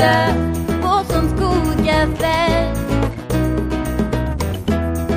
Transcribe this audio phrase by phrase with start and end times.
[0.00, 2.74] Wo es uns gut gefällt.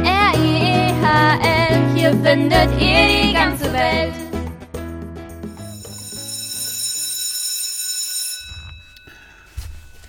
[0.03, 4.13] R-I-E-H-L, hier findet ihr die ganze Welt.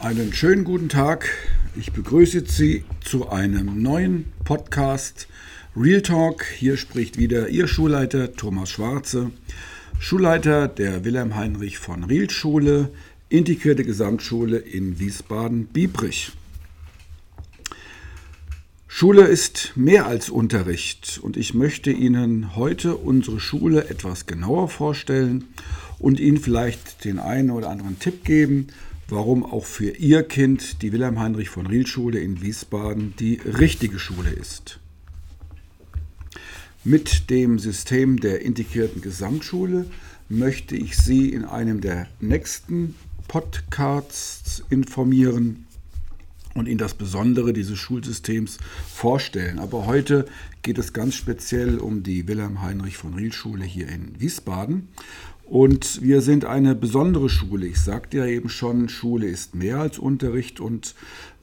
[0.01, 1.29] Einen schönen guten Tag.
[1.77, 5.29] Ich begrüße Sie zu einem neuen Podcast
[5.77, 6.45] Real Talk.
[6.47, 9.31] Hier spricht wieder Ihr Schulleiter Thomas Schwarze,
[10.01, 12.91] Schulleiter der Wilhelm Heinrich von Riel Schule,
[13.29, 16.33] integrierte Gesamtschule in Wiesbaden-Biebrich.
[18.87, 25.45] Schule ist mehr als Unterricht und ich möchte Ihnen heute unsere Schule etwas genauer vorstellen
[25.99, 28.69] und Ihnen vielleicht den einen oder anderen Tipp geben,
[29.09, 33.99] warum auch für Ihr Kind die Wilhelm Heinrich von Riel Schule in Wiesbaden die richtige
[33.99, 34.79] Schule ist.
[36.85, 39.87] Mit dem System der integrierten Gesamtschule
[40.29, 42.95] möchte ich Sie in einem der nächsten
[43.29, 45.67] Podcasts informieren
[46.55, 48.59] und Ihnen das Besondere dieses Schulsystems
[48.89, 49.59] vorstellen.
[49.59, 50.27] Aber heute
[50.63, 54.89] geht es ganz speziell um die Wilhelm Heinrich von Riel Schule hier in Wiesbaden.
[55.45, 57.67] Und wir sind eine besondere Schule.
[57.67, 60.95] Ich sagte ja eben schon, Schule ist mehr als Unterricht und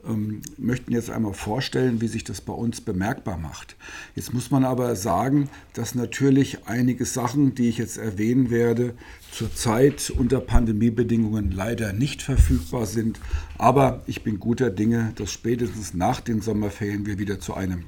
[0.07, 3.75] ähm, möchten jetzt einmal vorstellen, wie sich das bei uns bemerkbar macht.
[4.15, 8.93] Jetzt muss man aber sagen, dass natürlich einige Sachen, die ich jetzt erwähnen werde,
[9.31, 13.19] zurzeit unter Pandemiebedingungen leider nicht verfügbar sind.
[13.57, 17.85] Aber ich bin guter Dinge, dass spätestens nach den Sommerferien wir wieder zu einem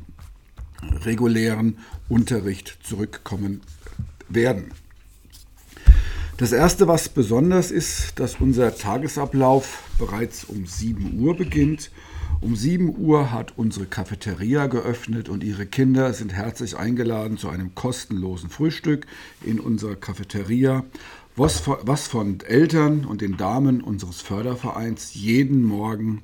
[1.06, 1.78] regulären
[2.10, 3.62] Unterricht zurückkommen
[4.30, 4.72] werden.
[6.44, 11.90] Das Erste, was besonders ist, dass unser Tagesablauf bereits um 7 Uhr beginnt.
[12.42, 17.76] Um 7 Uhr hat unsere Cafeteria geöffnet und Ihre Kinder sind herzlich eingeladen zu einem
[17.76, 19.08] kostenlosen Frühstück
[19.42, 20.84] in unserer Cafeteria,
[21.38, 26.24] was von Eltern und den Damen unseres Fördervereins jeden Morgen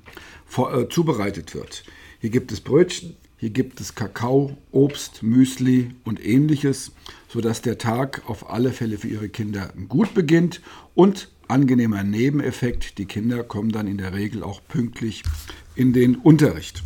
[0.58, 1.86] äh, zubereitet wird.
[2.20, 6.92] Hier gibt es Brötchen, hier gibt es Kakao, Obst, Müsli und ähnliches,
[7.30, 10.62] sodass der Tag auf alle Fälle für Ihre Kinder gut beginnt
[10.96, 15.24] und angenehmer Nebeneffekt, die Kinder kommen dann in der Regel auch pünktlich
[15.76, 16.84] in den Unterricht.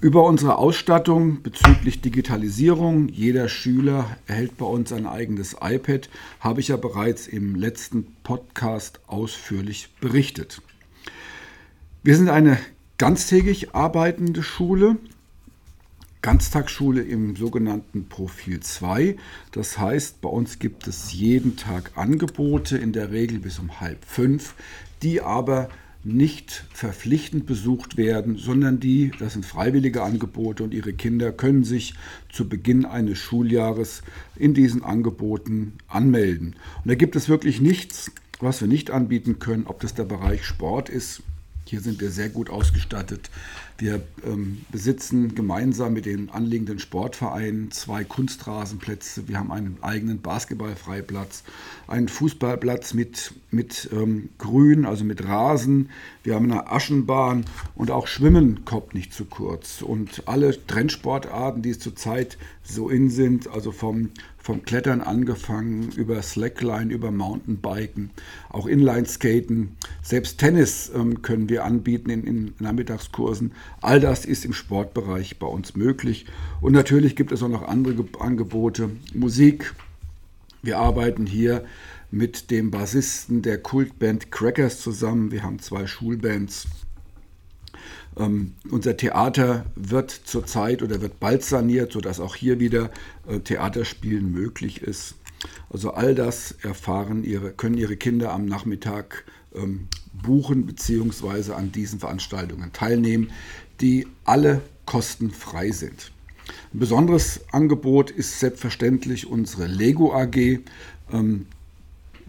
[0.00, 6.10] Über unsere Ausstattung bezüglich Digitalisierung, jeder Schüler erhält bei uns ein eigenes iPad,
[6.40, 10.60] habe ich ja bereits im letzten Podcast ausführlich berichtet.
[12.02, 12.58] Wir sind eine
[12.98, 14.96] ganztägig arbeitende Schule.
[16.24, 19.18] Ganztagsschule im sogenannten Profil 2.
[19.52, 24.02] Das heißt, bei uns gibt es jeden Tag Angebote, in der Regel bis um halb
[24.06, 24.54] fünf,
[25.02, 25.68] die aber
[26.02, 31.92] nicht verpflichtend besucht werden, sondern die, das sind freiwillige Angebote und ihre Kinder können sich
[32.32, 34.02] zu Beginn eines Schuljahres
[34.34, 36.56] in diesen Angeboten anmelden.
[36.82, 38.10] Und da gibt es wirklich nichts,
[38.40, 41.22] was wir nicht anbieten können, ob das der Bereich Sport ist,
[41.66, 43.30] hier sind wir sehr gut ausgestattet.
[43.76, 49.26] Wir ähm, besitzen gemeinsam mit den anliegenden Sportvereinen zwei Kunstrasenplätze.
[49.26, 51.42] Wir haben einen eigenen Basketballfreiplatz,
[51.88, 55.90] einen Fußballplatz mit, mit ähm, Grün, also mit Rasen.
[56.22, 59.82] Wir haben eine Aschenbahn und auch Schwimmen kommt nicht zu kurz.
[59.82, 64.10] Und alle Trendsportarten, die es zurzeit so in sind, also vom
[64.44, 68.10] vom Klettern angefangen, über Slackline, über Mountainbiken,
[68.50, 73.52] auch Inline-Skaten, selbst Tennis ähm, können wir anbieten in, in, Nachmittagskursen.
[73.80, 76.26] All das ist im Sportbereich bei uns möglich.
[76.60, 78.90] Und natürlich gibt es auch noch andere Angebote.
[79.12, 79.74] Musik.
[80.62, 81.64] Wir arbeiten hier
[82.10, 85.30] mit dem Bassisten der Kultband Crackers zusammen.
[85.30, 86.66] Wir haben zwei Schulbands
[88.16, 92.90] ähm, unser Theater wird zurzeit oder wird bald saniert, sodass auch hier wieder
[93.26, 95.16] äh, Theaterspielen möglich ist.
[95.70, 99.24] Also all das erfahren ihre, können Ihre Kinder am Nachmittag
[99.54, 99.88] ähm,
[100.22, 101.52] buchen bzw.
[101.52, 103.30] an diesen Veranstaltungen teilnehmen,
[103.80, 106.12] die alle kostenfrei sind.
[106.72, 110.60] Ein besonderes Angebot ist selbstverständlich unsere Lego AG.
[111.12, 111.46] Ähm,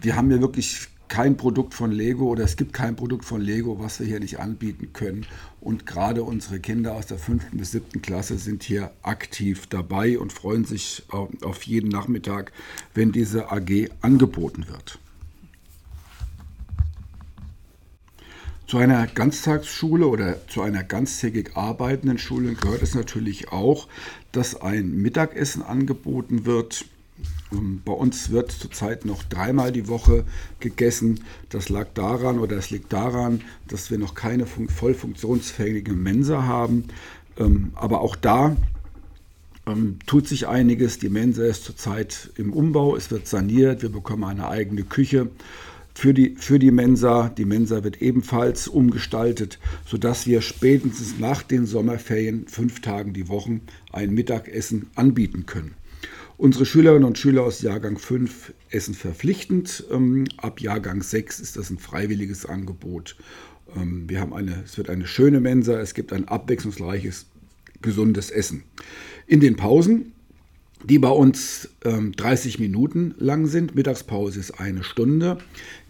[0.00, 3.78] wir haben ja wirklich kein Produkt von Lego oder es gibt kein Produkt von Lego,
[3.78, 5.26] was wir hier nicht anbieten können.
[5.60, 10.32] Und gerade unsere Kinder aus der fünften bis siebten Klasse sind hier aktiv dabei und
[10.32, 12.52] freuen sich auf jeden Nachmittag,
[12.94, 14.98] wenn diese AG angeboten wird.
[18.66, 23.86] Zu einer Ganztagsschule oder zu einer ganztägig arbeitenden Schule gehört es natürlich auch,
[24.32, 26.84] dass ein Mittagessen angeboten wird
[27.52, 30.24] ähm, bei uns wird zurzeit noch dreimal die Woche
[30.60, 31.20] gegessen.
[31.48, 36.88] Das lag daran oder es liegt daran, dass wir noch keine voll funktionsfähige Mensa haben.
[37.38, 38.56] Ähm, aber auch da
[39.66, 40.98] ähm, tut sich einiges.
[40.98, 45.28] Die Mensa ist zurzeit im Umbau, es wird saniert, wir bekommen eine eigene Küche.
[45.96, 47.30] Für die, für die Mensa.
[47.30, 53.60] Die Mensa wird ebenfalls umgestaltet, sodass wir spätestens nach den Sommerferien fünf Tagen die Woche
[53.92, 55.74] ein Mittagessen anbieten können.
[56.36, 59.84] Unsere Schülerinnen und Schüler aus Jahrgang 5 essen verpflichtend.
[59.90, 63.16] Ähm, ab Jahrgang 6 ist das ein freiwilliges Angebot.
[63.74, 67.24] Ähm, wir haben eine, es wird eine schöne Mensa, es gibt ein abwechslungsreiches,
[67.80, 68.64] gesundes Essen.
[69.26, 70.12] In den Pausen,
[70.84, 75.38] die bei uns 30 ähm, Minuten lang sind, Mittagspause ist eine Stunde,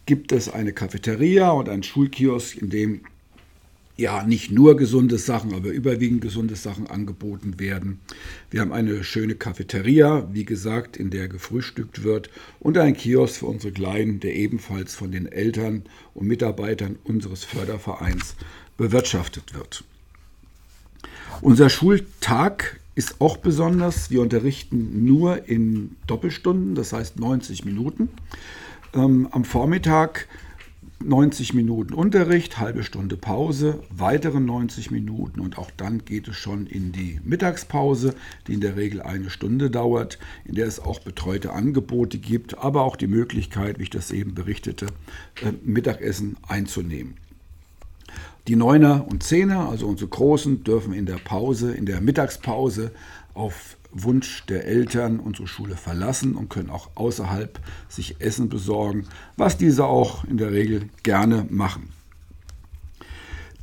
[0.06, 3.00] gibt es eine Cafeteria und einen Schulkiosk, in dem
[3.97, 8.00] ja nicht nur gesunde Sachen, aber überwiegend gesunde Sachen angeboten werden.
[8.50, 12.31] Wir haben eine schöne Cafeteria, wie gesagt, in der gefrühstückt wird
[12.61, 18.37] und ein Kiosk für unsere Kleinen, der ebenfalls von den Eltern und Mitarbeitern unseres Fördervereins
[18.76, 19.85] bewirtschaftet wird.
[21.41, 24.11] Unser Schultag ist auch besonders.
[24.11, 28.09] Wir unterrichten nur in Doppelstunden, das heißt 90 Minuten.
[28.97, 30.27] Ähm, am Vormittag
[31.05, 36.67] 90 Minuten Unterricht, halbe Stunde Pause, weitere 90 Minuten und auch dann geht es schon
[36.67, 38.15] in die Mittagspause,
[38.47, 42.83] die in der Regel eine Stunde dauert, in der es auch betreute Angebote gibt, aber
[42.83, 44.87] auch die Möglichkeit, wie ich das eben berichtete,
[45.43, 47.17] äh, Mittagessen einzunehmen.
[48.49, 52.93] Die Neuner und Zehner, also unsere Großen, dürfen in der Pause, in der Mittagspause
[53.35, 57.59] auf Wunsch der Eltern unsere Schule verlassen und können auch außerhalb
[57.89, 59.07] sich Essen besorgen,
[59.37, 61.91] was diese auch in der Regel gerne machen.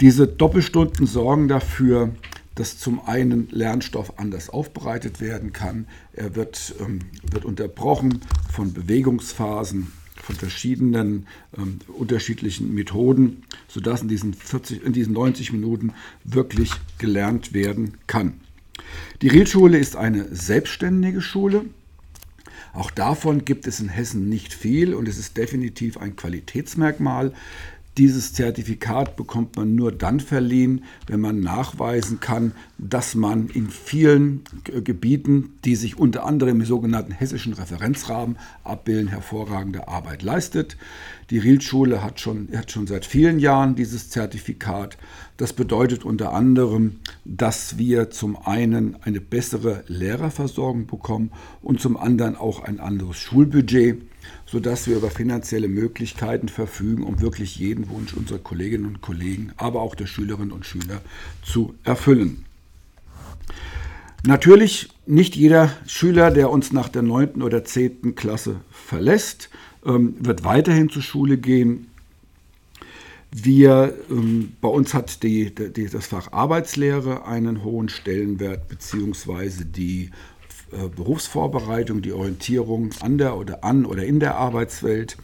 [0.01, 2.09] Diese Doppelstunden sorgen dafür,
[2.55, 5.87] dass zum einen Lernstoff anders aufbereitet werden kann.
[6.13, 6.99] Er wird, ähm,
[7.31, 8.19] wird unterbrochen
[8.51, 11.27] von Bewegungsphasen, von verschiedenen
[11.57, 15.93] ähm, unterschiedlichen Methoden, sodass in diesen, 40, in diesen 90 Minuten
[16.23, 18.39] wirklich gelernt werden kann.
[19.21, 21.65] Die Rielschule ist eine selbstständige Schule.
[22.73, 27.33] Auch davon gibt es in Hessen nicht viel und es ist definitiv ein Qualitätsmerkmal.
[27.99, 34.41] Dieses Zertifikat bekommt man nur dann verliehen, wenn man nachweisen kann, dass man in vielen
[34.63, 40.75] Gebieten, die sich unter anderem im sogenannten hessischen Referenzrahmen abbilden, hervorragende Arbeit leistet.
[41.29, 44.97] Die Rielschule hat schon, hat schon seit vielen Jahren dieses Zertifikat.
[45.37, 51.31] Das bedeutet unter anderem, dass wir zum einen eine bessere Lehrerversorgung bekommen
[51.61, 54.01] und zum anderen auch ein anderes Schulbudget
[54.45, 59.81] sodass wir über finanzielle Möglichkeiten verfügen, um wirklich jeden Wunsch unserer Kolleginnen und Kollegen, aber
[59.81, 61.01] auch der Schülerinnen und Schüler
[61.43, 62.45] zu erfüllen.
[64.25, 67.41] Natürlich nicht jeder Schüler, der uns nach der 9.
[67.41, 68.15] oder 10.
[68.15, 69.49] Klasse verlässt,
[69.85, 71.87] ähm, wird weiterhin zur Schule gehen.
[73.31, 80.11] Wir, ähm, bei uns hat die, die, das Fach Arbeitslehre einen hohen Stellenwert, beziehungsweise die
[80.95, 85.17] Berufsvorbereitung, die Orientierung an der oder an oder in der Arbeitswelt.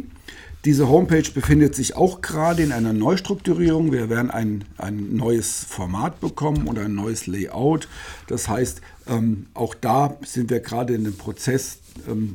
[0.65, 3.91] Diese Homepage befindet sich auch gerade in einer Neustrukturierung.
[3.91, 7.87] Wir werden ein, ein neues Format bekommen und ein neues Layout.
[8.25, 11.80] Das heißt, ähm, auch da sind wir gerade in dem Prozess,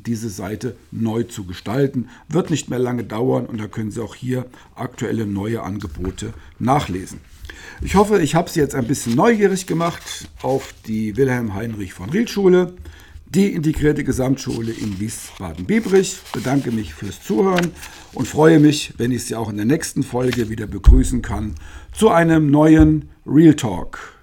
[0.05, 2.09] diese Seite neu zu gestalten.
[2.29, 7.21] Wird nicht mehr lange dauern und da können Sie auch hier aktuelle neue Angebote nachlesen.
[7.83, 12.11] Ich hoffe, ich habe Sie jetzt ein bisschen neugierig gemacht auf die Wilhelm Heinrich von
[12.11, 12.75] Riel Schule,
[13.27, 16.19] die integrierte Gesamtschule in Wiesbaden-Biebrich.
[16.33, 17.71] Bedanke mich fürs Zuhören
[18.13, 21.55] und freue mich, wenn ich Sie auch in der nächsten Folge wieder begrüßen kann
[21.93, 24.16] zu einem neuen Real Talk.